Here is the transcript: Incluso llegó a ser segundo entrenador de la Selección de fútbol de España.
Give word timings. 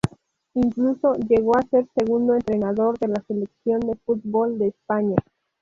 Incluso 0.55 1.13
llegó 1.29 1.55
a 1.55 1.61
ser 1.69 1.85
segundo 1.95 2.33
entrenador 2.33 2.97
de 2.97 3.09
la 3.09 3.23
Selección 3.27 3.81
de 3.81 3.95
fútbol 4.03 4.57
de 4.57 4.69
España. 4.69 5.15